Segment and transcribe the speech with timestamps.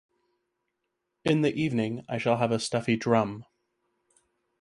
[1.25, 3.45] In the evening I shall have a stuffy drum.